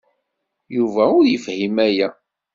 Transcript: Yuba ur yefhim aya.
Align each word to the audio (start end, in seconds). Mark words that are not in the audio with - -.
Yuba 0.75 1.03
ur 1.17 1.25
yefhim 1.27 1.75
aya. 1.87 2.09